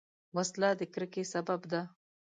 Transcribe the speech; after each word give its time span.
وسله 0.35 0.69
د 0.79 0.81
کرکې 0.93 1.23
سبب 1.33 1.61
ده 1.71 1.81